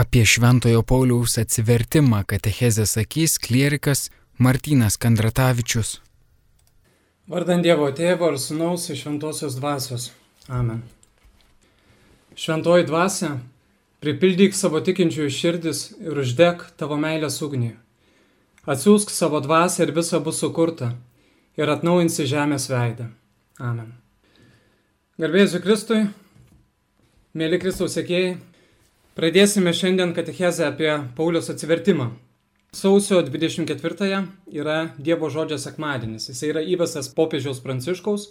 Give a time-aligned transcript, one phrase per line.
[0.00, 6.00] Apie Šventojo Pauliaus atsivertimą katechezę sakys klierikas Martinas Kandratavičius.
[7.28, 10.08] Vardant Dievo Tėvo ir Sūnaus ir Šventosios Dvasios.
[10.48, 10.80] Amen.
[12.32, 13.34] Šventoji Dvasia,
[14.00, 17.74] pripildyk savo tikinčiųjų širdis ir uždek tavo meilės ugnį.
[18.64, 20.94] Atsiųsk savo dvasę ir visa bus sukurta
[21.60, 23.12] ir atnaujinsi žemės veidą.
[23.60, 23.92] Amen.
[25.20, 26.06] Garbėsiu Kristui,
[27.36, 28.38] mėly Kristaus sėkėjai,
[29.18, 32.12] Pradėsime šiandien katechezę apie Paulius atsivertimą.
[32.70, 34.20] Sausio 24
[34.54, 36.28] yra Dievo žodžio sekmadienis.
[36.30, 38.28] Jis yra įvestas popiežiaus Pranciškaus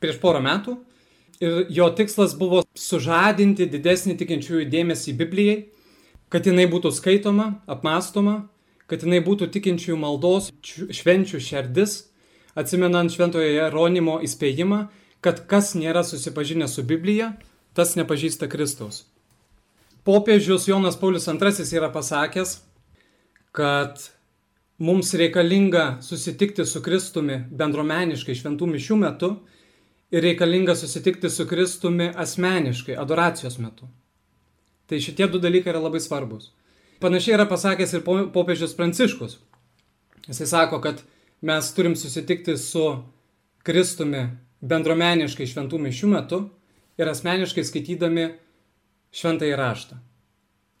[0.00, 0.78] prieš porą metų
[1.44, 5.60] ir jo tikslas buvo sužadinti didesnį tikinčiųjų dėmesį Biblijai,
[6.32, 8.48] kad jinai būtų skaitoma, apmastoma,
[8.88, 11.98] kad jinai būtų tikinčiųjų maldos švenčių šerdis,
[12.56, 14.86] atsimenant šventojo Jeronimo įspėjimą,
[15.20, 17.34] kad kas nėra susipažinęs su Biblija,
[17.76, 19.04] tas nepažįsta Kristaus
[20.04, 22.58] popiežius Jonas Paulius II yra pasakęs,
[23.52, 24.10] kad
[24.78, 29.30] mums reikalinga susitikti su Kristumi bendromeniškai šventų mišių metu
[30.10, 33.88] ir reikalinga susitikti su Kristumi asmeniškai, adoracijos metu.
[34.86, 36.50] Tai šitie du dalykai yra labai svarbus.
[37.00, 39.38] Panašiai yra pasakęs ir popiežius Pranciškus.
[40.28, 41.02] Jisai sako, kad
[41.40, 42.84] mes turim susitikti su
[43.64, 44.26] Kristumi
[44.64, 46.40] bendromeniškai šventų mišių metu
[47.00, 48.28] ir asmeniškai skaitydami
[49.14, 49.98] šventąjį raštą.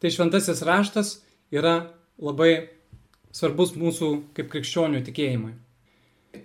[0.02, 1.12] Tai šventasis raštas
[1.54, 1.74] yra
[2.20, 2.68] labai
[3.34, 5.54] svarbus mūsų kaip krikščionių tikėjimui.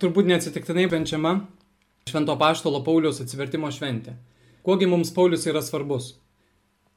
[0.00, 1.40] Turbūt neatsitiktinai benčiama
[2.08, 4.14] Švento Paštolo Paulius atsivertimo šventė.
[4.66, 6.14] Kuogi mums Paulius yra svarbus?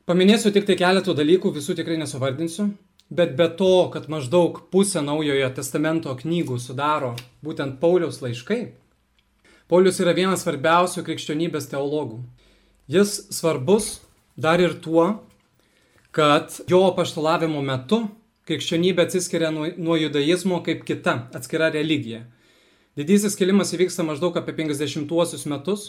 [0.09, 2.69] Paminėsiu tik tai keletų dalykų, visų tikrai nesuvardinsiu,
[3.13, 7.13] bet be to, kad maždaug pusę naujojo testamento knygų sudaro
[7.45, 8.61] būtent Pauliaus laiškai,
[9.71, 12.19] Paulius yra vienas svarbiausių krikščionybės teologų.
[12.91, 14.02] Jis svarbus
[14.35, 15.07] dar ir tuo,
[16.13, 18.03] kad jo paštalavimo metu
[18.47, 22.25] krikščionybė atsiskiria nuo, nuo judaizmo kaip kita atskira religija.
[22.99, 25.85] Didysis kilimas įvyksta maždaug apie 50-uosius metus,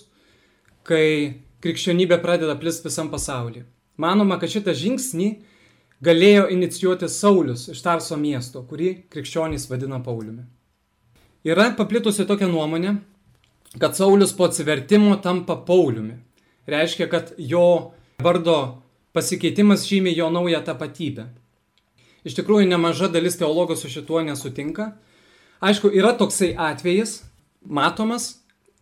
[0.87, 3.67] kai krikščionybė pradeda plisti visam pasaulyje.
[4.01, 5.29] Manoma, kad šitą žingsnį
[6.05, 10.47] galėjo inicijuoti Saulis iš Tarso miesto, kurį krikščionys vadina Pauliumi.
[11.45, 12.97] Yra paplitusi tokia nuomonė,
[13.81, 16.17] kad Saulis po atsivertimo tampa Pauliumi.
[16.71, 17.93] Reiškia, kad jo
[18.25, 18.59] Vardo
[19.15, 21.29] pasikeitimas žymė jo naują tapatybę.
[22.25, 24.95] Iš tikrųjų, nemaža dalis teologų su šituo nesutinka.
[25.65, 27.19] Aišku, yra toksai atvejis,
[27.61, 28.39] matomas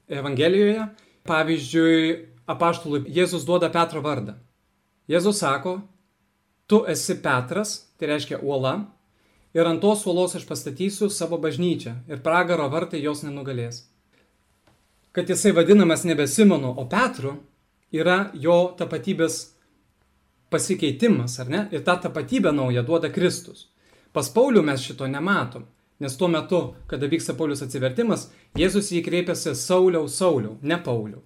[0.08, 0.86] Evangelijoje.
[1.26, 1.98] Pavyzdžiui,
[2.50, 4.34] apaštului Jėzus duoda Petro vardą.
[5.10, 5.76] Jėzus sako,
[6.66, 8.74] tu esi Petras, tai reiškia uola,
[9.54, 13.84] ir ant tos uolos aš pastatysiu savo bažnyčią ir pragaro vartai jos nenugalės.
[15.12, 17.36] Kad jisai vadinamas nebe Simonu, o Petru,
[17.92, 19.42] yra jo tapatybės
[20.52, 21.66] pasikeitimas, ar ne?
[21.72, 23.68] Ir tą tapatybę naują duoda Kristus.
[24.12, 25.64] Pas Paulių mes šito nematom,
[26.00, 31.22] nes tuo metu, kada vyksta Paulius atsivertimas, Jėzus jį kreipiasi Sauliau, Sauliau, ne Pauliau.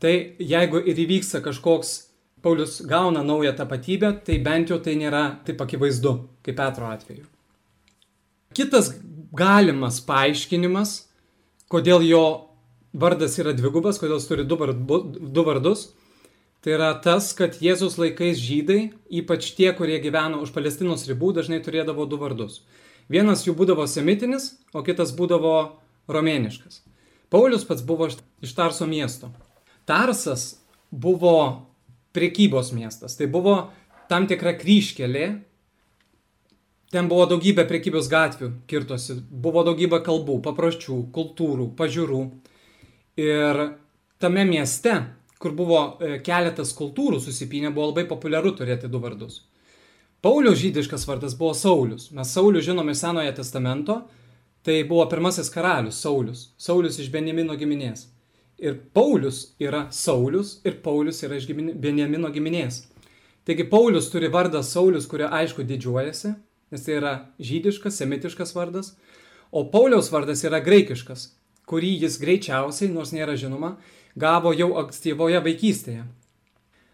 [0.00, 1.96] Tai jeigu ir įvyksta kažkoks
[2.42, 6.14] Paulius gauna naują tapatybę, tai bent jau tai nėra taip akivaizdu,
[6.46, 7.26] kaip Petro atveju.
[8.56, 8.94] Kitas
[9.36, 10.94] galimas paaiškinimas,
[11.70, 12.24] kodėl jo
[12.92, 15.90] vardas yra dvigubas, kodėl jis turi du vardus,
[16.60, 21.62] Tai yra tas, kad Jėzus laikais žydai, ypač tie, kurie gyveno už Palestinos ribų, dažnai
[21.64, 22.60] turėdavo du vardus.
[23.08, 25.54] Vienas jų būdavo semitinis, o kitas būdavo
[26.12, 26.82] romėniškas.
[27.32, 29.30] Paulius pats buvo iš Tarso miesto.
[29.88, 30.60] Tarsas
[30.92, 31.70] buvo
[32.12, 33.70] priekybos miestas, tai buvo
[34.10, 35.26] tam tikra kryškelė,
[36.92, 42.20] ten buvo daugybė priekybos gatvių kirtosi, buvo daugybė kalbų, papročių, kultūrų, pažiūrų.
[43.20, 43.62] Ir
[44.20, 44.98] tame mieste
[45.40, 49.40] kur buvo e, keletas kultūrų susipinę, buvo labai populiaru turėti du vardus.
[50.20, 52.10] Pauliaus žydiškas vardas buvo Saulis.
[52.12, 54.02] Mes Saulių žinome iš Senojo testamento,
[54.66, 56.50] tai buvo pirmasis karalius Saulis.
[56.60, 58.04] Saulis iš Benjamino giminės.
[58.60, 62.82] Ir Paulius yra Saulis ir Paulius yra iš Benjamino giminės.
[63.48, 66.34] Taigi Paulius turi vardą Saulis, kurio aišku didžiuojasi,
[66.70, 68.92] nes tai yra žydiškas, semitiškas vardas,
[69.50, 71.30] o Pauliaus vardas yra graikiškas,
[71.64, 73.78] kurį jis greičiausiai, nors nėra žinoma,
[74.18, 76.04] gavo jau ankstyvoje vaikystėje.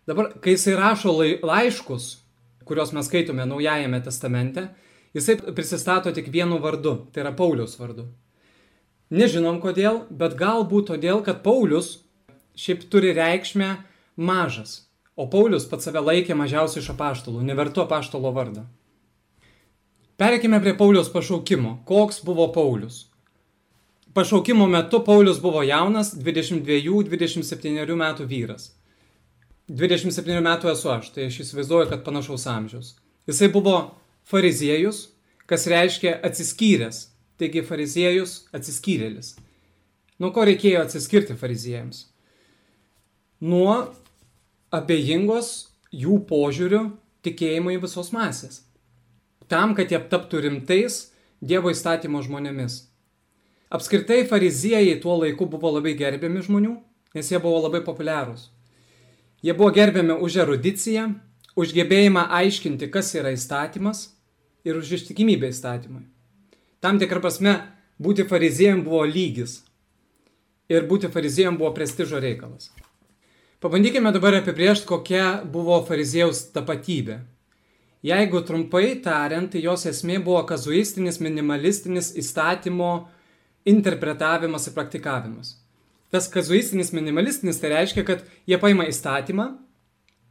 [0.06, 2.08] Dabar, kai jisai rašo laiškus,
[2.66, 4.68] kuriuos mes skaitome Naujajame testamente,
[5.16, 8.06] jisai prisistato tik vienu vardu, tai yra Paulius vardu.
[9.10, 12.00] Nežinom kodėl, bet galbūt todėl, kad Paulius
[12.58, 13.76] šiaip turi reikšmę
[14.16, 14.86] mažas,
[15.16, 18.66] o Paulius pats save laikė mažiausiai iš apaštalų, nevertu apaštalo vardą.
[20.16, 21.82] Pereikime prie Paulius pašaukimo.
[21.84, 23.04] Koks buvo Paulius?
[24.16, 28.70] Pašaukimo metu Paulius buvo jaunas, 22-27 metų vyras.
[29.68, 32.94] 27 metų esu aš, tai aš įsivaizduoju, kad panašaus amžiaus.
[33.28, 33.74] Jisai buvo
[34.24, 35.10] fariziejus,
[35.44, 37.02] kas reiškia atsiskyręs.
[37.36, 39.34] Taigi fariziejus atsiskyrėlis.
[40.16, 42.06] Nuo ko reikėjo atsiskirti fariziejams?
[43.44, 43.74] Nuo
[44.72, 45.50] abejingos
[45.92, 46.86] jų požiūrių
[47.26, 48.62] tikėjimo į visos masės.
[49.44, 51.10] Tam, kad jie taptų rimtais
[51.44, 52.85] Dievo įstatymo žmonėmis.
[53.70, 56.74] Apskritai fariziejai tuo laiku buvo labai gerbiami žmonių,
[57.18, 58.48] nes jie buvo labai populiarūs.
[59.42, 61.08] Jie buvo gerbiami už erudiciją,
[61.58, 64.10] už gebėjimą aiškinti, kas yra įstatymas
[64.66, 66.04] ir už ištikimybę įstatymui.
[66.80, 67.56] Tam tikrą prasme,
[67.98, 69.62] būti fariziejam buvo lygis
[70.70, 72.70] ir būti fariziejam buvo prestižo reikalas.
[73.62, 77.22] Pabandykime dabar apibriežti, kokia buvo fariziejaus tapatybė.
[78.06, 83.08] Jeigu trumpai tariant, tai jos esmė buvo kazuistinis, minimalistinis įstatymo
[83.66, 85.56] interpretavimas ir praktikavimas.
[86.10, 89.48] Tas kazuistinis, minimalistinis tai reiškia, kad jie paima įstatymą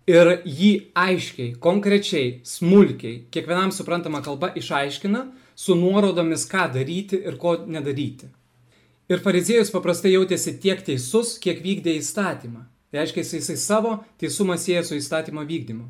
[0.10, 7.58] ir jį aiškiai, konkrečiai, smulkiai, kiekvienam suprantama kalba išaiškina su nuorodomis, ką daryti ir ko
[7.68, 8.32] nedaryti.
[9.12, 12.66] Ir fariziejus paprastai jautėsi tiek teisus, kiek vykdė įstatymą.
[12.90, 15.86] Tai reiškia, jisai savo teisumą sieja su įstatymo vykdymu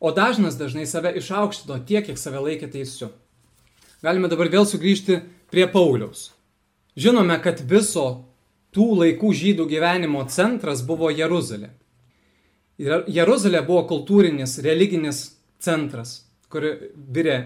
[0.00, 3.10] o dažnas dažnai save išaukštino tiek, kiek save laikė teisiu.
[4.00, 5.20] Galime dabar vėl sugrįžti
[5.52, 6.30] prie Pauliaus.
[6.98, 8.06] Žinome, kad viso
[8.74, 11.70] tų laikų žydų gyvenimo centras buvo Jeruzalė.
[12.80, 15.22] Jeruzalė buvo kultūrinis, religinis
[15.60, 16.64] centras, kur
[16.94, 17.38] virė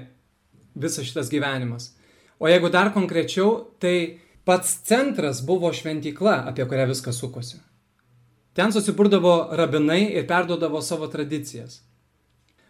[0.75, 1.93] visas šitas gyvenimas.
[2.38, 7.58] O jeigu dar konkrečiau, tai pats centras buvo šventykla, apie kurią viskas sukosi.
[8.55, 11.81] Ten susiburdavo rabinai ir perduodavo savo tradicijas.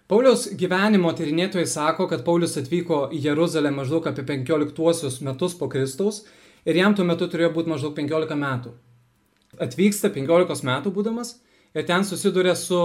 [0.08, 6.24] Pauliaus gyvenimo tyrinėtojai sako, kad Paulius atvyko į Jeruzalę maždaug apie 15 metus po Kristaus
[6.64, 8.74] ir jam tuo metu turėjo būti maždaug 15 metų.
[9.64, 11.36] Atvyksta 15 metų būdamas
[11.74, 12.80] ir ten susiduria su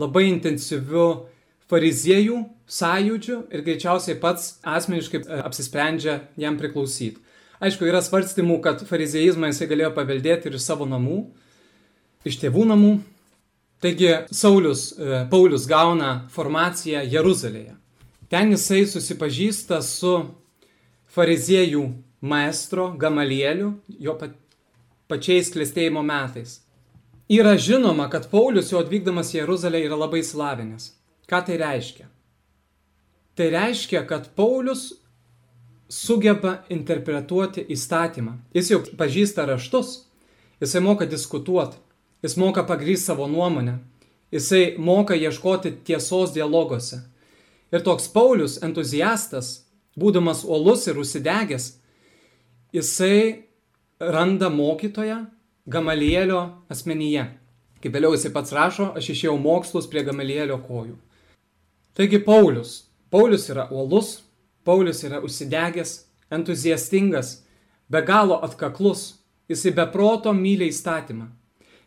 [0.00, 1.28] labai intensyviu
[1.72, 7.20] fariziejų sąjūdžiu ir greičiausiai pats asmeniškai e, apsisprendžia jam priklausyti.
[7.62, 11.22] Aišku, yra svarstymų, kad fariziejizmą jisai galėjo paveldėti ir iš savo namų,
[12.26, 12.92] iš tėvų namų,
[13.82, 17.72] Taigi Saulis, e, Paulius gauna formaciją Jeruzalėje.
[18.30, 20.12] Ten jisai susipažįsta su
[21.10, 21.82] fariziejų
[22.22, 24.14] maestro Gamalieliu, jo
[25.10, 26.60] pačiais klėstėjimo metais.
[27.32, 30.92] Yra žinoma, kad Paulius jau atvykdamas į Jeruzalę yra labai slavinęs.
[31.28, 32.08] Ką tai reiškia?
[33.36, 34.90] Tai reiškia, kad Paulius
[35.92, 38.38] sugeba interpretuoti įstatymą.
[38.56, 39.94] Jis jau pažįsta raštus,
[40.60, 41.80] jisai moka diskutuoti,
[42.22, 43.78] Jis moka pagrysti savo nuomonę.
[44.32, 47.00] Jisai moka ieškoti tiesos dialoguose.
[47.72, 49.64] Ir toks Paulius, entuziastas,
[49.98, 51.66] būdamas uolus ir užsidegęs,
[52.72, 53.44] jisai
[54.00, 55.26] randa mokytoją
[55.66, 56.42] Gamalielio
[56.72, 57.26] asmenyje.
[57.82, 60.96] Kaip vėliau jisai pats rašo, aš išėjau mokslus prie Gamalielio kojų.
[61.94, 62.88] Taigi Paulius.
[63.12, 64.22] Paulius yra uolus,
[64.64, 67.42] Paulius yra užsidegęs, entuziastingas,
[67.92, 69.18] be galo atkaklus,
[69.50, 71.26] jisai be proto myli įstatymą.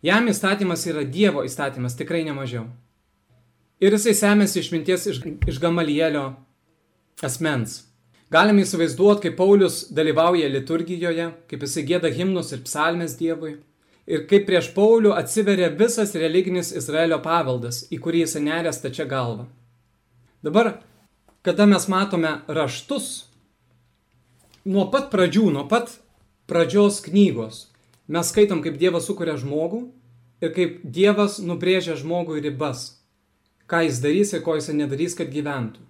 [0.05, 2.67] Jam įstatymas yra Dievo įstatymas, tikrai nemažiau.
[3.81, 6.27] Ir jisai semėsi išminties iš, iš Gamalielio
[7.25, 7.81] asmens.
[8.33, 13.57] Galime įsivaizduoti, kaip Paulius dalyvauja liturgijoje, kaip jisai gėda himnus ir psalmės Dievui.
[14.05, 19.47] Ir kaip prieš Paulių atsiveria visas religinis Izraelio paveldas, į kurį jisai nerė stačia galva.
[20.45, 20.79] Dabar,
[21.45, 23.29] kada mes matome raštus,
[24.65, 25.95] nuo pat pradžių, nuo pat
[26.49, 27.65] pradžios knygos,
[28.07, 29.79] Mes skaitom, kaip Dievas sukuria žmogų
[30.45, 33.01] ir kaip Dievas nubrėžia žmogui ribas,
[33.65, 35.81] ką jis darys ir ko jis nedarys, kad gyventų.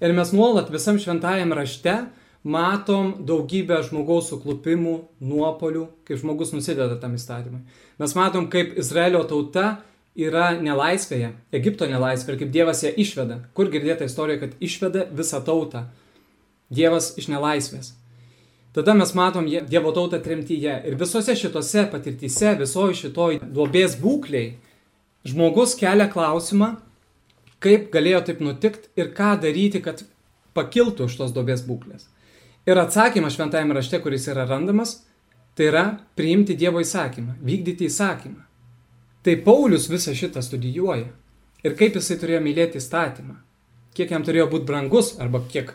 [0.00, 1.94] Ir mes nuolat visam šventajam rašte
[2.42, 7.60] matom daugybę žmogaus suklupimų, nuopolių, kaip žmogus nusideda tam įstatymui.
[8.00, 9.82] Mes matom, kaip Izraelio tauta
[10.16, 13.42] yra nelaisvėje, Egipto nelaisvėje ir kaip Dievas ją išveda.
[13.54, 15.86] Kur girdėta istorija, kad išveda visą tautą.
[16.72, 17.92] Dievas iš nelaisvės.
[18.72, 20.80] Tada mes matom Dievo tautą tremtyje.
[20.86, 24.54] Ir visose šitose patirtyse, visoji šitoj duobės būkliai,
[25.26, 26.76] žmogus kelia klausimą,
[27.62, 30.02] kaip galėjo taip nutikti ir ką daryti, kad
[30.56, 32.08] pakiltų iš tos duobės būklės.
[32.68, 35.00] Ir atsakymas šventajame rašte, kuris yra randamas,
[35.56, 35.84] tai yra
[36.16, 38.44] priimti Dievo įsakymą, vykdyti įsakymą.
[39.24, 41.08] Tai Paulius visą šitą studijuoja.
[41.64, 43.34] Ir kaip jisai turėjo mylėti įstatymą.
[43.96, 45.74] Kiek jam turėjo būti brangus arba kiek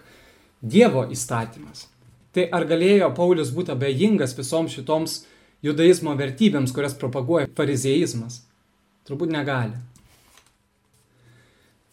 [0.62, 1.86] Dievo įstatymas.
[2.34, 5.20] Tai ar galėjo Paulius būti abejingas visoms šitoms
[5.66, 8.42] judaizmo vertybėms, kurias propaguoja farizeizmas?
[9.06, 9.78] Turbūt negali.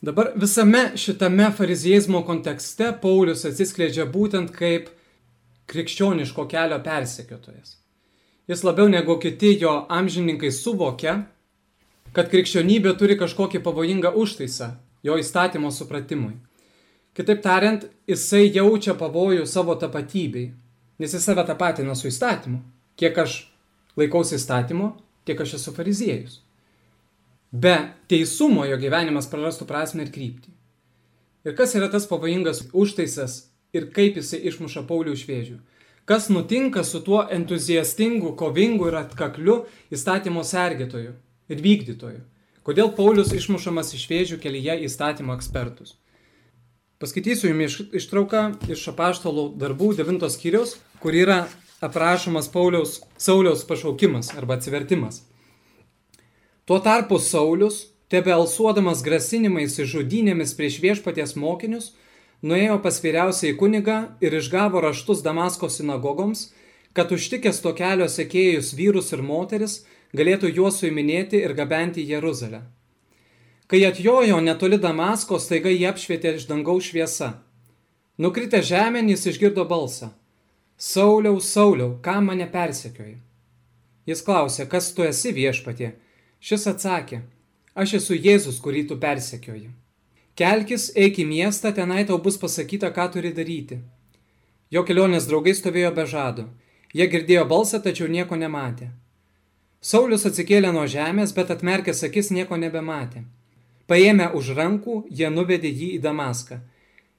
[0.03, 4.89] Dabar visame šitame farizeizmo kontekste Paulius atsiskleidžia būtent kaip
[5.71, 7.77] krikščioniško kelio persekiotojas.
[8.51, 11.15] Jis labiau negu kiti jo amžininkai suvokia,
[12.13, 14.73] kad krikščionybė turi kažkokį pavojingą užtaisą
[15.07, 16.35] jo įstatymo supratimui.
[17.15, 20.49] Kitaip tariant, jisai jaučia pavojų savo tapatybei,
[20.99, 22.59] nes jis save tapatina su įstatymu.
[22.99, 23.45] Kiek aš
[23.95, 26.41] laikausi įstatymo, tiek aš esu fariziejus.
[27.53, 27.77] Be
[28.09, 30.51] teisumo jo gyvenimas prarastų prasme ir kryptį.
[31.45, 35.57] Ir kas yra tas pavojingas užtaisas ir kaip jisai išmuša Paulių iš vėžių?
[36.09, 41.13] Kas nutinka su tuo entuziastingu, kovingu ir atkakliu įstatymo sergėtoju
[41.53, 42.23] ir vykdytoju?
[42.65, 45.99] Kodėl Paulius išmušamas iš vėžių kelyje įstatymo ekspertus?
[47.03, 51.43] Paskaitysiu jums ištrauką iš apaštalų darbų 9 skyriaus, kur yra
[51.83, 55.25] aprašomas Pauliaus Sauliaus pašaukimas arba atsivertimas.
[56.65, 61.89] Tuo tarpu Saulis, tebe alsuodamas grasinimais ir žudynėmis prieš viešpaties mokinius,
[62.47, 66.53] nuėjo pas vyriausiai kunigą ir išgavo raštus Damasko sinagogoms,
[66.95, 69.81] kad užtikęs to kelio sekėjus vyrus ir moteris,
[70.15, 72.63] galėtų juos suiminėti ir gabenti į Jeruzalę.
[73.67, 77.33] Kai atjojo netoli Damasko, staiga jį apšvietė iš dangaus šviesa.
[78.23, 80.13] Nukritę žemėn jis išgirdo balsą.
[80.79, 83.19] Sauliau, Sauliau, ką mane persekioji?
[84.07, 85.95] Jis klausė, kas tu esi viešpatie?
[86.43, 87.21] Šis atsakė,
[87.79, 89.69] aš esu Jėzus, kurį tu persekioji.
[90.35, 93.79] Kelkis, eik į miestą, tenai tau bus pasakyta, ką turi daryti.
[94.75, 96.49] Jo kelionės draugai stovėjo be žado.
[96.97, 98.89] Jie girdėjo balsą, tačiau nieko nematė.
[99.83, 103.23] Saulis atsikėlė nuo žemės, bet atmerkęs akis nieko nebematė.
[103.87, 106.59] Paėmę už rankų, jie nuvedė jį į Damaską.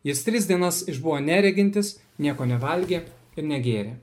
[0.03, 3.05] Jis tris dienas išbuvo neregintis, nieko nevalgė
[3.39, 3.95] ir negėrė.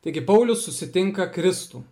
[0.00, 1.84] Taigi Paulius susitinka Kristų.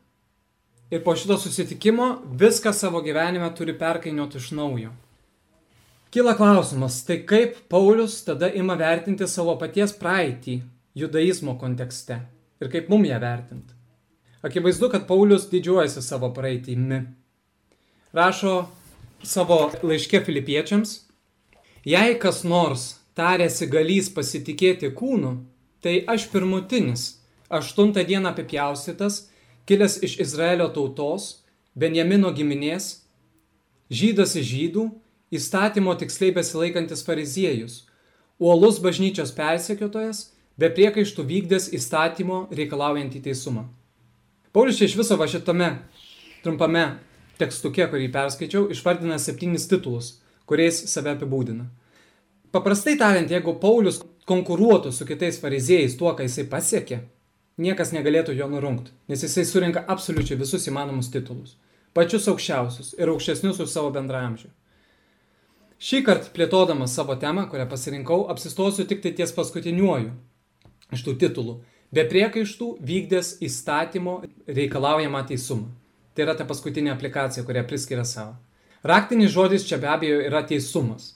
[0.91, 4.93] Ir po šito susitikimo viską savo gyvenime turi perkainioti iš naujo.
[6.15, 10.61] Kyla klausimas, tai kaip Paulius tada ima vertinti savo paties praeitį
[10.95, 12.21] judaizmo kontekste
[12.63, 13.75] ir kaip mum ją vertinti.
[14.47, 17.01] Akivaizdu, kad Paulius didžiuojasi savo praeitįmi.
[18.15, 18.55] Rašo
[19.27, 21.01] savo laiške filipiečiams,
[21.85, 25.33] jei kas nors tarėsi galys pasitikėti kūnu,
[25.83, 27.17] tai aš pirmutinis,
[27.51, 29.27] aštuntą dieną apipjaustytas,
[29.67, 31.43] kilęs iš Izraelio tautos,
[31.77, 33.03] Benjamino giminės,
[33.93, 34.85] žydas iš žydų,
[35.37, 37.83] įstatymo tiksliai besilaikantis fariziejus,
[38.41, 43.67] uolus bažnyčios persekiotojas, be priekaištų vykdęs įstatymo reikalaujantį teisumą.
[44.57, 45.75] Paulius iš viso va šitame
[46.45, 46.87] trumpame
[47.37, 50.15] tekstuke, kurį perskaičiau, išvardina septynis titulus,
[50.49, 51.67] kuriais save apibūdina.
[52.55, 57.03] Paprastai tariant, jeigu Paulius konkuruotų su kitais fariziejais tuo, ką jisai pasiekė,
[57.61, 61.57] niekas negalėtų jo nurungti, nes jisai surinka absoliučiai visus įmanomus titulus,
[61.97, 64.51] pačius aukščiausius ir aukštesnius už savo bendramžių.
[65.77, 70.13] Šį kartą plėtodamas savo temą, kurią pasirinkau, apsistosiu tik tai ties paskutiniuoju
[70.97, 71.59] iš tų titulų,
[71.93, 75.69] be priekaištų vykdęs įstatymo reikalaujamą teisumą.
[76.17, 78.39] Tai yra ta paskutinė aplikacija, kurią priskiria savo.
[78.87, 81.11] Raktinis žodis čia be abejo yra teisumas.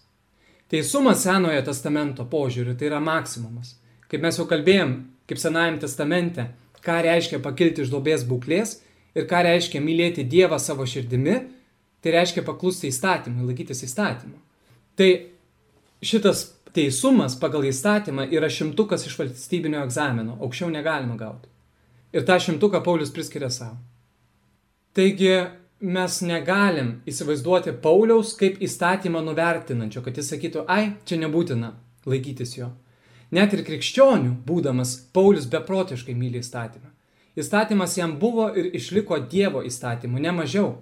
[0.70, 3.78] Teisumas Senojo testamento požiūriu tai yra maksimumas.
[4.11, 4.92] Kaip mes jau kalbėjom,
[5.30, 6.49] kaip Senajam testamente,
[6.82, 8.80] ką reiškia pakilti iš dobės būklės
[9.14, 11.37] ir ką reiškia mylėti Dievą savo širdimi,
[12.02, 14.38] tai reiškia paklusti įstatymui, laikytis įstatymų.
[14.99, 15.10] Tai
[16.02, 21.49] šitas teisumas pagal įstatymą yra šimtukas iš valstybinio egzamino, aukščiau negalima gauti.
[22.14, 23.78] Ir tą šimtuką Paulius priskiria savo.
[24.96, 25.30] Taigi
[25.80, 31.72] mes negalim įsivaizduoti Pauliaus kaip įstatymą nuvertinančio, kad jis sakytų, ai, čia nebūtina
[32.10, 32.70] laikytis jo.
[33.30, 36.90] Net ir krikščionių, būdamas, Paulius beprotiškai myli įstatymą.
[37.38, 40.80] Įstatymas jam buvo ir išliko Dievo įstatymu, ne mažiau.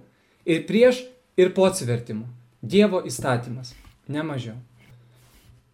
[0.49, 1.03] Ir prieš,
[1.37, 2.25] ir po atsivertimų.
[2.61, 3.75] Dievo įstatymas,
[4.09, 4.57] ne mažiau.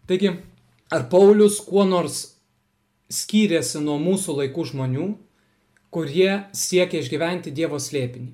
[0.06, 0.36] Taigi,
[0.92, 2.36] ar Paulius kuo nors
[3.10, 5.08] skyrėsi nuo mūsų laikų žmonių,
[5.96, 8.34] kurie siekia išgyventi Dievo slėpinį,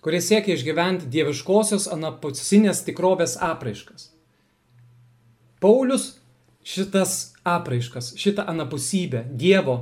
[0.00, 4.12] kurie siekia išgyventi dieviškosios anapusinės tikrovės apraiškas.
[5.60, 6.14] Paulius
[6.66, 9.76] šitas apraiškas, šitą anapusybę, Dievo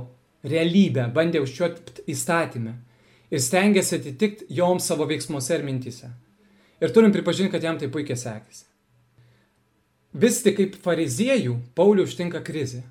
[0.45, 2.75] realybę bandė užčiuopti įstatymę
[3.33, 6.11] ir stengiasi atitikti joms savo veiksmuose ir mintise.
[6.81, 8.65] Ir turim pripažinti, kad jam tai puikiai sekėsi.
[10.15, 12.83] Vis tik kaip fariziejų Paulių užtinka krizė.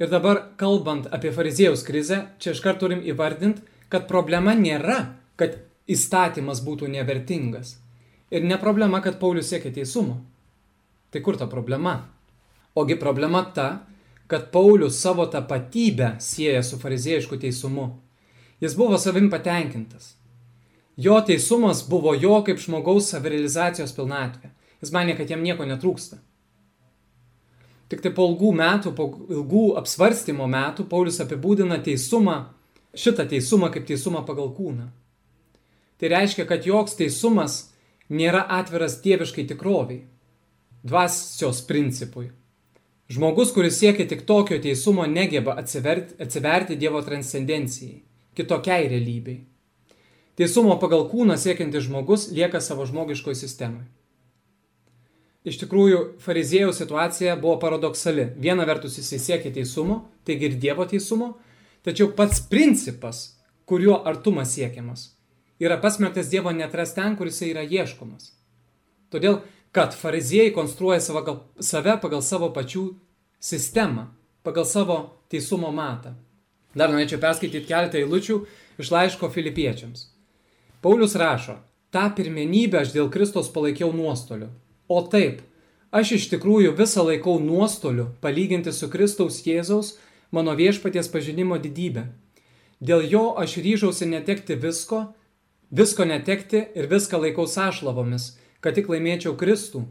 [0.00, 6.64] Ir dabar, kalbant apie fariziejaus krizę, čia iškart turim įvardinti, kad problema nėra, kad įstatymas
[6.66, 7.76] būtų nevertingas.
[8.34, 10.16] Ir ne problema, kad Paulius siekia teisumo.
[11.14, 12.00] Tai kur ta problema?
[12.74, 13.86] Ogi problema ta,
[14.26, 18.00] kad Paulius savo tapatybę sieja su fariziejišku teisumu.
[18.60, 20.16] Jis buvo savim patenkintas.
[20.96, 24.50] Jo teisumas buvo jo kaip žmogaus savirealizacijos pilnatvė.
[24.82, 26.18] Jis manė, kad jam nieko netrūksta.
[27.88, 32.36] Tik tai po ilgų metų, po ilgų apsvarstymo metų Paulius apibūdina teisumą,
[32.96, 34.88] šitą teisumą kaip teisumą pagal kūną.
[36.00, 37.58] Tai reiškia, kad joks teisumas
[38.10, 40.06] nėra atviras dieviškai tikroviai.
[40.84, 42.30] dvasios principui.
[43.08, 48.00] Žmogus, kuris siekia tik tokio teisumo, negeba atsiverti, atsiverti Dievo transcendencijai,
[48.36, 49.42] kitokiai realybei.
[50.40, 53.86] Teisumo pagal kūną siekiantis žmogus lieka savo žmogiškoje sistemoje.
[55.44, 58.30] Iš tikrųjų, fariziejų situacija buvo paradoksali.
[58.40, 61.34] Viena vertus jisai siekia teisumo, taigi ir Dievo teisumo,
[61.84, 63.26] tačiau pats principas,
[63.68, 65.10] kuriuo artumas siekiamas,
[65.60, 68.32] yra pasmerktas Dievo netras ten, kur jisai yra ieškomas.
[69.12, 69.42] Todėl,
[69.74, 72.84] kad fariziejai konstruoja savo, save pagal savo pačių
[73.42, 74.08] sistemą,
[74.46, 76.14] pagal savo teisumo matą.
[76.74, 78.40] Dar norėčiau perskaityti keletą eilučių
[78.82, 80.08] iš laiško filipiečiams.
[80.82, 81.60] Paulius rašo,
[81.94, 84.50] tą pirmenybę aš dėl Kristos palaikiau nuostoliu
[84.88, 85.40] O taip,
[85.94, 89.94] aš iš tikrųjų visą laikau nuostoliu palyginti su Kristaus Jėzaus
[90.30, 92.10] mano viešpaties pažinimo didybę.
[92.84, 95.14] Dėl jo aš ryžausi netekti visko,
[95.72, 99.84] visko netekti ir viską laikau sąšlavomis, kad tik laimėčiau Kristų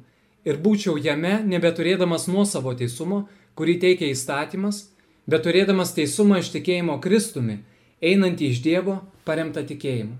[0.49, 4.87] ir būčiau jame nebeturėdamas nuosavo teisumo, kurį teikia įstatymas,
[5.29, 7.61] bet turėdamas teisumą iš tikėjimo Kristumi,
[8.01, 8.99] einantį iš Dievo
[9.29, 10.17] paremtą tikėjimu.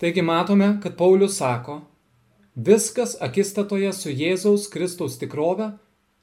[0.00, 1.82] Taigi matome, kad Paulius sako,
[2.54, 5.72] Viskas akistatoje su Jėzaus Kristaus tikrove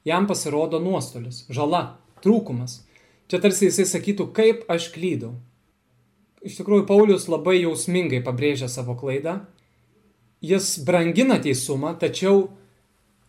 [0.08, 2.78] jam pasirodo nuostolis, žala, trūkumas.
[3.28, 5.34] Čia tarsi jisai sakytų, kaip aš klydau.
[6.40, 9.42] Iš tikrųjų, Paulius labai jausmingai pabrėžia savo klaidą.
[10.42, 12.48] Jis brangina teisumą, tačiau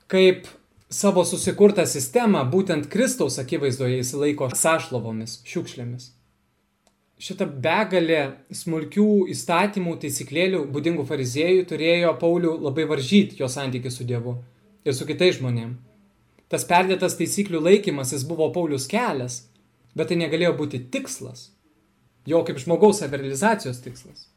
[0.10, 0.50] kaip
[0.93, 6.12] savo susikurtą sistemą, būtent Kristaus akivaizdoje jis laiko sąšlavomis, šiukšlėmis
[7.24, 8.20] šitą begalę
[8.51, 14.36] smulkių įstatymų, taisyklėlių būdingų fariziejų turėjo Paulių labai varžyti jo santykių su Dievu
[14.84, 15.79] ir su kitais žmonėmis.
[16.51, 19.48] Tas perdėtas taisyklių laikymasis buvo Paulius kelias,
[19.98, 21.48] bet tai negalėjo būti tikslas,
[22.29, 24.27] jo kaip žmogaus savirealizacijos tikslas.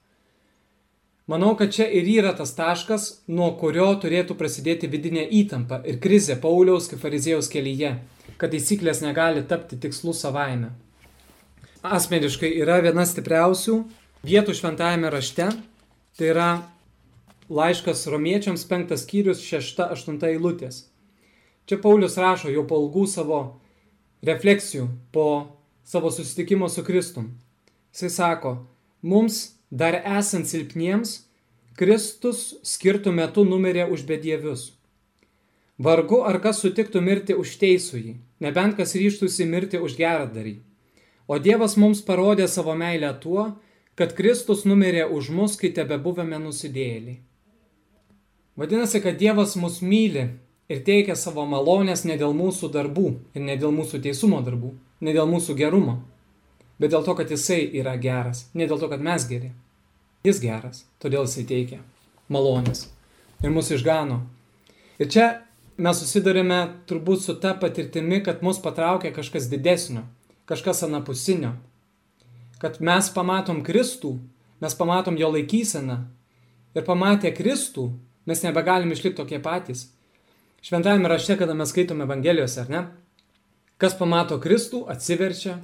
[1.26, 6.38] Manau, kad čia ir yra tas taškas, nuo kurio turėtų prasidėti vidinė įtampa ir krizė
[6.38, 7.96] Pauliaus kaip farizėjaus kelyje,
[8.38, 10.76] kad taisyklės negali tapti tikslu savaime
[11.94, 13.76] asmeniškai yra viena stipriausių
[14.26, 15.50] vietų šventajame rašte.
[16.16, 16.50] Tai yra
[17.52, 20.86] laiškas romiečiams penktas skyrius šešta aštunta eilutės.
[21.66, 23.40] Čia Paulius rašo jau po ilgų savo
[24.26, 25.26] refleksijų, po
[25.84, 27.34] savo susitikimo su Kristum.
[27.92, 28.54] Jisai sako,
[29.02, 31.26] mums dar esant silpniems,
[31.76, 34.70] Kristus skirtų metu numirė už bedievius.
[35.76, 40.54] Vargu ar kas sutiktų mirti už teisųjį, nebent kas ryštųsi mirti už geradarį.
[41.28, 43.50] O Dievas mums parodė savo meilę tuo,
[43.98, 47.18] kad Kristus numirė už mus, kai tebe buvome nusidėjėliai.
[48.56, 50.24] Vadinasi, kad Dievas mus myli
[50.72, 54.72] ir teikia savo malonės ne dėl mūsų darbų ir ne dėl mūsų teisumo darbų,
[55.04, 55.98] ne dėl mūsų gerumo,
[56.80, 59.52] bet dėl to, kad Jisai yra geras, ne dėl to, kad mes geri.
[60.26, 61.80] Jis geras, todėl Jisai teikia
[62.32, 62.88] malonės
[63.44, 64.24] ir mus išgano.
[64.98, 65.26] Ir čia
[65.78, 66.60] mes susidurime
[66.90, 70.06] turbūt su ta patirtimi, kad mus patraukia kažkas didesnio
[70.46, 71.52] kažkas anapusinio.
[72.58, 74.16] Kad mes pamatom Kristų,
[74.62, 75.98] mes pamatom jo laikyseną
[76.76, 77.90] ir pamatę Kristų,
[78.26, 79.90] mes nebegalim išlikti tokie patys.
[80.64, 82.82] Šventajame rašte, kada mes skaitome Evangelijose, ar ne?
[83.76, 85.58] Kas pamato Kristų, atsiverčia,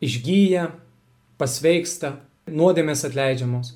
[0.00, 0.70] išgyja,
[1.38, 2.14] pasveiksta,
[2.52, 3.74] nuodėmės atleidžiamos.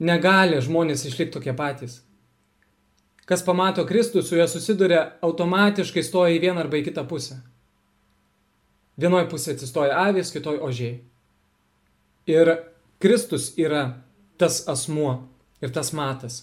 [0.00, 2.00] Negali žmonės išlikti tokie patys.
[3.28, 7.38] Kas pamato Kristų, su juo susiduria, automatiškai stoja į vieną arba į kitą pusę.
[9.00, 10.96] Vienoje pusėje atsistoja avys, kitoje ožiai.
[12.26, 12.56] Ir
[13.00, 13.84] Kristus yra
[14.40, 15.12] tas asmuo
[15.62, 16.42] ir tas matas.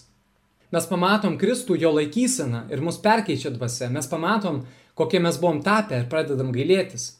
[0.74, 3.88] Mes pamatom Kristų jo laikyseną ir mus perkeičia dvasia.
[3.92, 4.64] Mes pamatom,
[4.98, 7.14] kokie mes buvom tapę ir pradedam gailėtis.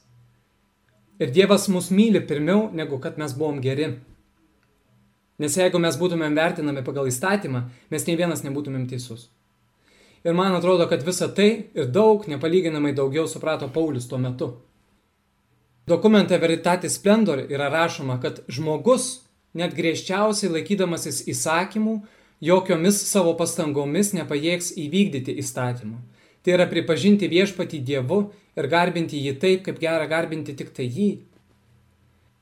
[1.19, 3.89] Ir Dievas mus myli pirmiau, negu kad mes buvom geri.
[5.39, 9.29] Nes jeigu mes būtumėm vertinami pagal įstatymą, mes nei vienas nebūtumėm teisus.
[10.27, 14.51] Ir man atrodo, kad visa tai ir daug, nepalyginamai daugiau suprato Paulius tuo metu.
[15.89, 19.23] Dokumente Veritatis Splendor yra rašoma, kad žmogus,
[19.55, 21.95] net griežčiausiai laikydamasis įsakymų,
[22.45, 25.97] jokiomis savo pastangomis nepajėgs įvykdyti įstatymų.
[26.43, 28.19] Tai yra pripažinti viešpatį Dievu
[28.59, 31.09] ir garbinti jį taip, kaip gera garbinti tik tai jį.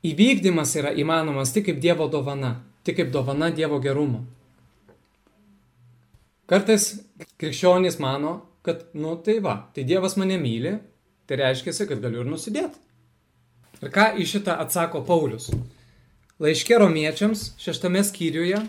[0.06, 2.56] Įvykdymas yra įmanomas tik kaip Dievo dovana,
[2.86, 4.22] tik kaip dovana Dievo gerumo.
[6.46, 6.92] Kartais
[7.40, 10.76] krikščionys mano, kad, nu tai va, tai Dievas mane myli,
[11.26, 12.78] tai reiškia, kad galiu ir nusidėti.
[13.82, 15.50] Ir ką į šitą atsako Paulius?
[16.40, 18.60] Laiškė romiečiams šeštame skyriuje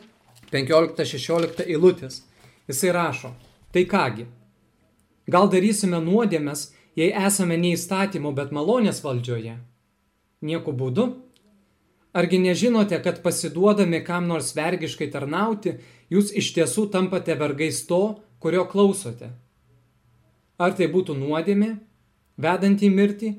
[0.52, 2.24] 15-16 eilutės.
[2.68, 3.32] Jisai rašo,
[3.72, 4.26] tai kągi,
[5.32, 9.54] gal darysime nuodėmės, jei esame ne įstatymo, bet malonės valdžioje?
[10.44, 11.08] Nieku būdu.
[12.18, 15.76] Argi nežinote, kad pasiduodami kam nors vergiškai tarnauti,
[16.10, 19.30] jūs iš tiesų tampate vergais to, kurio klausote.
[20.58, 21.76] Ar tai būtų nuodėmė,
[22.42, 23.30] vedanti į mirtį,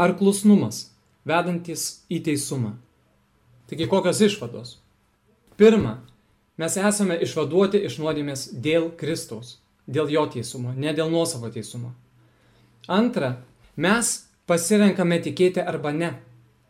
[0.00, 0.94] ar klusnumas,
[1.28, 2.76] vedantis į teisumą.
[3.68, 4.76] Taigi kokios išvados?
[5.60, 5.98] Pirma,
[6.60, 11.92] mes esame išvaduoti iš nuodėmės dėl Kristaus, dėl jo teisumo, ne dėl nuosavo teisumo.
[12.86, 13.34] Antra,
[13.76, 14.12] mes
[14.46, 16.12] pasirenkame tikėti arba ne.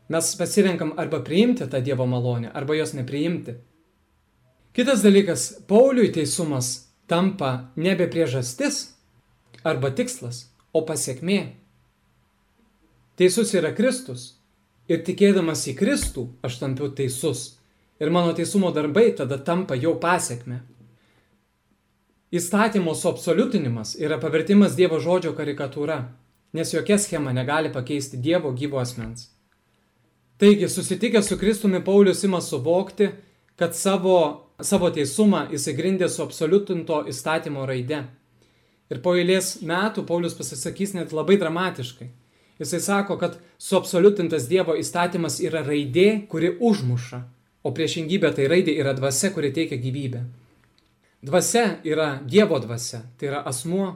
[0.09, 3.55] Mes pasirenkam arba priimti tą Dievo malonę, arba jos nepriimti.
[4.73, 8.93] Kitas dalykas, Pauliui teisumas tampa nebe priežastis
[9.65, 11.41] arba tikslas, o pasiekmė.
[13.17, 14.35] Teisus yra Kristus.
[14.87, 17.57] Ir tikėdamas į Kristų aš tampiu teisus.
[17.99, 20.61] Ir mano teisumo darbai tada tampa jau pasiekme.
[22.31, 25.97] Įstatymo suabsoliutinimas yra pavertimas Dievo žodžio karikatūra,
[26.53, 29.31] nes jokia schema negali pakeisti Dievo gyvo asmens.
[30.37, 33.09] Taigi, susitikęs su Kristumi, Paulius ima suvokti,
[33.57, 34.19] kad savo,
[34.61, 38.03] savo teisumą jisai grindė su absoliutinto įstatymo raide.
[38.93, 42.11] Ir po eilės metų Paulius pasisakys net labai dramatiškai.
[42.61, 47.23] Jisai sako, kad suabsoliutintas Dievo įstatymas yra raidė, kuri užmuša,
[47.65, 50.23] o priešingybė tai raidė yra dvasia, kuri teikia gyvybę.
[51.25, 53.91] Dvasia yra Dievo dvasia, tai yra asmuo,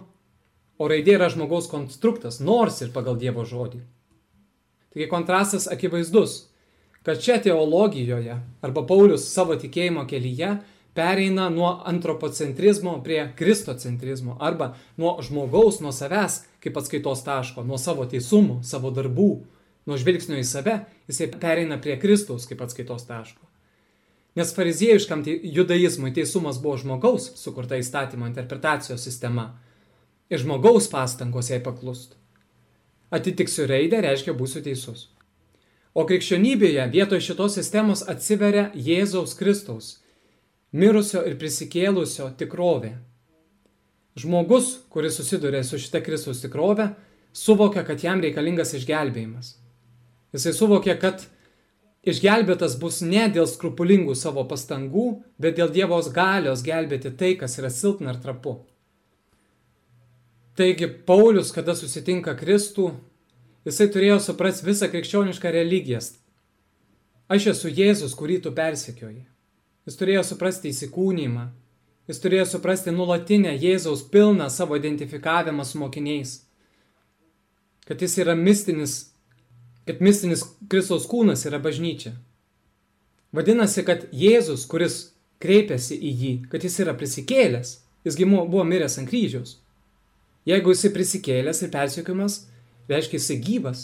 [0.81, 3.85] o raidė yra žmogaus konstruktas, nors ir pagal Dievo žodį.
[4.91, 6.49] Taigi kontrastas akivaizdus,
[7.03, 10.57] kad čia teologijoje arba Paulius savo tikėjimo kelyje
[10.95, 18.05] pereina nuo antropocentrizmo prie kristocentrizmo arba nuo žmogaus, nuo savęs kaip atskaitos taško, nuo savo
[18.11, 19.31] teisumų, savo darbų,
[19.87, 20.77] nuo žvilgsnio į save,
[21.09, 23.47] jisai pereina prie Kristaus kaip atskaitos taško.
[24.39, 29.51] Nes fariziejiškam judaizmui teisumas buvo žmogaus sukurta įstatymo interpretacijos sistema
[30.31, 32.20] ir žmogaus pastangos jai paklustų.
[33.11, 35.09] Atitiksiu raidę reiškia būsiu teisus.
[35.95, 39.97] O krikščionybėje vietoj šitos sistemos atsiveria Jėzaus Kristaus,
[40.71, 42.93] mirusio ir prisikėlusio tikrovė.
[44.21, 46.93] Žmogus, kuris susiduria su šita Kristaus tikrove,
[47.35, 49.57] suvokia, kad jam reikalingas išgelbėjimas.
[50.35, 51.27] Jisai suvokia, kad
[52.07, 55.09] išgelbėtas bus ne dėl skrupulingų savo pastangų,
[55.43, 58.61] bet dėl Dievos galios gelbėti tai, kas yra silpna ir trapu.
[60.61, 62.91] Taigi Paulius, kada susitinka Kristų,
[63.65, 66.03] jisai turėjo suprasti visą krikščionišką religiją.
[67.33, 69.23] Aš esu Jėzus, kurį tu persekioji.
[69.89, 71.47] Jis turėjo suprasti įsikūnymą.
[72.13, 76.35] Jis turėjo suprasti nulatinę Jėzaus pilną savo identifikavimą su mokiniais.
[77.89, 78.99] Kad jis yra mistinis,
[79.89, 82.13] kad mistinis Kristaus kūnas yra bažnyčia.
[83.33, 85.01] Vadinasi, kad Jėzus, kuris
[85.41, 89.57] kreipiasi į jį, kad jis yra prisikėlęs, jisgi buvo miręs ant kryžiaus.
[90.49, 92.45] Jeigu jisai prisikėlęs ir persikiojimas,
[92.89, 93.83] reiškia jisai gyvas.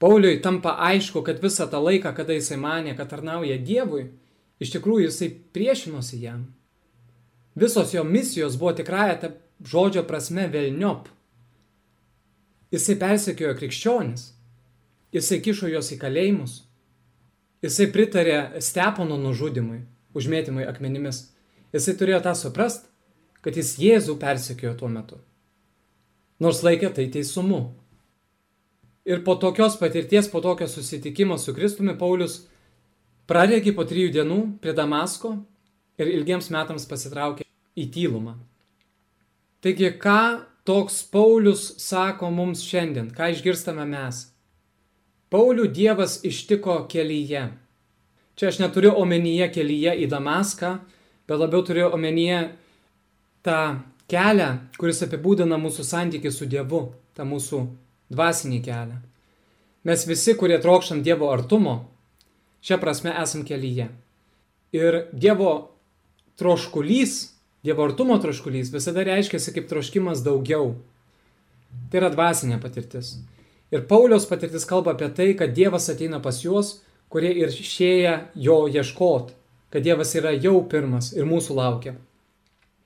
[0.00, 4.06] Pauliui tampa aišku, kad visą tą laiką, kada jisai manė, kad tarnauja Dievui,
[4.62, 6.46] iš tikrųjų jisai priešinosi jam.
[7.58, 9.32] Visos jo misijos buvo tikrąją tą
[9.66, 11.08] žodžio prasme velniop.
[12.72, 14.28] Jisai persekiojo krikščionis,
[15.12, 16.60] jisai kišo juos į kalėjimus,
[17.66, 19.82] jisai pritarė Stepono nužudimui,
[20.14, 21.26] užmėtymui akmenimis.
[21.74, 22.86] Jisai turėjo tą suprast,
[23.44, 25.20] kad jis Jėzų persekiojo tuo metu.
[26.40, 27.60] Nors laikė tai teisumu.
[29.04, 32.44] Ir po tokios patirties, po tokio susitikimo su Kristumi, Paulius
[33.28, 35.34] praregi po trijų dienų prie Damasko
[36.00, 37.44] ir ilgiems metams pasitraukė
[37.76, 38.36] į tylumą.
[39.60, 44.28] Taigi, ką toks Paulius sako mums šiandien, ką išgirstame mes?
[45.30, 47.50] Paulių Dievas ištiko kelyje.
[48.40, 50.78] Čia aš neturiu omenyje kelyje į Damaską,
[51.28, 52.40] bet labiau turiu omenyje
[53.46, 53.60] tą
[54.10, 54.48] kelią,
[54.80, 56.82] kuris apibūdina mūsų santykių su Dievu,
[57.16, 57.62] tą mūsų
[58.10, 58.98] dvasinį kelią.
[59.86, 61.76] Mes visi, kurie trokštam Dievo artumo,
[62.64, 63.88] šią prasme esam kelyje.
[64.76, 65.52] Ir Dievo
[66.40, 67.32] troškulys,
[67.64, 70.74] Dievo artumo troškulys visada reiškia kaip troškimas daugiau.
[71.90, 73.18] Tai yra dvasinė patirtis.
[73.70, 78.56] Ir Paulios patirtis kalba apie tai, kad Dievas ateina pas juos, kurie ir išėję jo
[78.66, 79.34] ieškot,
[79.70, 81.94] kad Dievas yra jau pirmas ir mūsų laukia.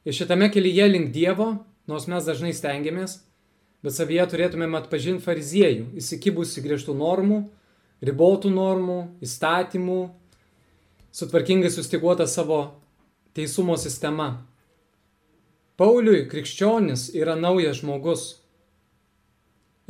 [0.05, 1.51] Ir šitame kelyje link Dievo,
[1.89, 3.19] nors mes dažnai stengiamės,
[3.85, 7.41] bet savyje turėtumėm atpažinti fariziejų, įsikibusi griežtų normų,
[8.05, 10.01] ribotų normų, įstatymų,
[11.15, 12.61] sutvarkingai sustiguota savo
[13.37, 14.45] teisumo sistema.
[15.81, 18.25] Pauliui krikščionis yra naujas žmogus.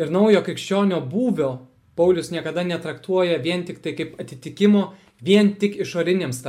[0.00, 1.52] Ir naujo krikščionio būvio
[1.94, 4.88] Paulius niekada netraktuoja vien tik tai kaip atitikimo
[5.22, 6.40] vien tik išoriniams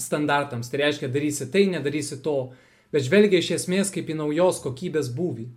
[0.00, 0.70] standartams.
[0.70, 2.54] Tai reiškia, darysi tai, nedarysi to
[2.94, 5.48] bet žvelgia iš esmės kaip į naujos kokybės būvį.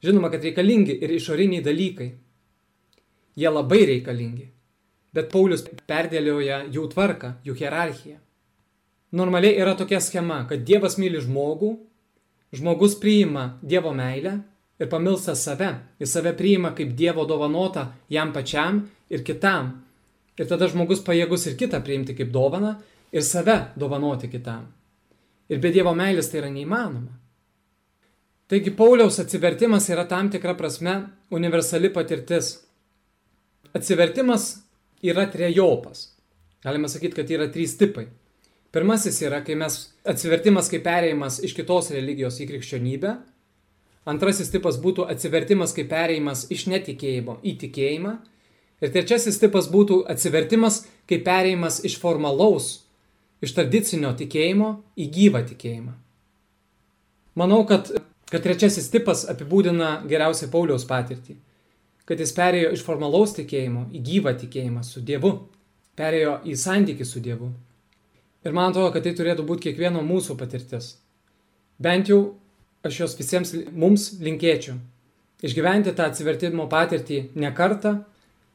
[0.00, 2.08] Žinoma, kad reikalingi ir išoriniai dalykai.
[3.36, 4.46] Jie labai reikalingi.
[5.12, 8.16] Bet Paulius perdėlioja jų tvarką, jų hierarchiją.
[9.12, 11.74] Normaliai yra tokia schema, kad Dievas myli žmogų,
[12.56, 14.38] žmogus priima Dievo meilę
[14.80, 19.74] ir pamilsta save, jis save priima kaip Dievo dovanota jam pačiam ir kitam.
[20.38, 22.78] Ir tada žmogus pajėgus ir kitą priimti kaip dovaną
[23.12, 24.70] ir save dovanoti kitam.
[25.50, 27.16] Ir be Dievo meilės tai yra neįmanoma.
[28.50, 30.94] Taigi Pauliaus atsivertimas yra tam tikra prasme
[31.30, 32.56] universali patirtis.
[33.74, 34.56] Atsivertimas
[35.06, 36.08] yra trejopas.
[36.64, 38.08] Galima sakyti, kad yra trys tipai.
[38.70, 43.14] Pirmasis yra, kai mes atsivertimas kaip perėjimas iš kitos religijos į krikščionybę.
[44.10, 48.12] Antrasis tipas būtų atsivertimas kaip perėjimas iš netikėjimo į tikėjimą.
[48.80, 52.70] Ir trečiasis tipas būtų atsivertimas kaip perėjimas iš formalaus,
[53.44, 55.94] iš tradicinio tikėjimo į gyvą tikėjimą.
[57.40, 57.88] Manau, kad,
[58.30, 61.38] kad trečiasis tipas apibūdina geriausiai Pauliaus patirtį.
[62.08, 65.32] Kad jis perėjo iš formalaus tikėjimo į gyvą tikėjimą su Dievu.
[65.96, 67.50] Perėjo į santykį su Dievu.
[68.44, 70.94] Ir man atrodo, kad tai turėtų būti kiekvieno mūsų patirtis.
[71.80, 72.20] Bent jau
[72.84, 74.78] aš jos visiems mums linkėčiau.
[75.44, 77.94] Išgyventi tą atsivertimo patirtį ne kartą,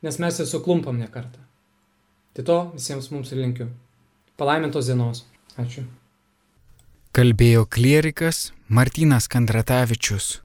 [0.06, 1.42] nes mes ir suklumpam ne kartą.
[2.36, 3.70] Tai to visiems mums ir linkiu.
[4.36, 5.26] Palaimintos dienos.
[5.56, 5.86] Ačiū.
[7.16, 10.45] Kalbėjo klierikas Martinas Kandratavičius.